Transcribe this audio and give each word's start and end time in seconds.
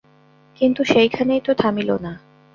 কিন্তু 0.61 0.81
সেইখানেই 0.83 1.41
তো 1.41 1.51
থামিল 1.53 1.89
না। 2.01 2.13